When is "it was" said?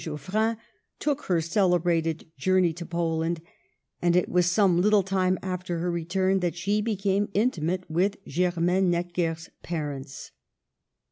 4.15-4.47